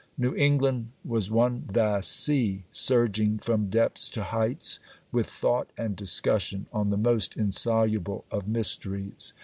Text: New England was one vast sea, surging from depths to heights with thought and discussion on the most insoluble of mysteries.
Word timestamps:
New 0.17 0.33
England 0.35 0.89
was 1.05 1.29
one 1.29 1.61
vast 1.71 2.09
sea, 2.09 2.63
surging 2.71 3.37
from 3.37 3.69
depths 3.69 4.09
to 4.09 4.23
heights 4.23 4.79
with 5.11 5.27
thought 5.27 5.69
and 5.77 5.95
discussion 5.95 6.65
on 6.73 6.89
the 6.89 6.97
most 6.97 7.37
insoluble 7.37 8.25
of 8.31 8.47
mysteries. 8.47 9.31